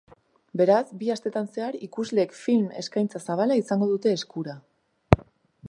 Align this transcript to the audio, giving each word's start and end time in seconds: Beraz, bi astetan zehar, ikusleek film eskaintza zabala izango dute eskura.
Beraz, 0.61 0.85
bi 1.01 1.09
astetan 1.15 1.49
zehar, 1.57 1.77
ikusleek 1.87 2.33
film 2.39 2.65
eskaintza 2.83 3.21
zabala 3.29 3.61
izango 3.63 3.91
dute 3.93 4.15
eskura. 4.21 4.57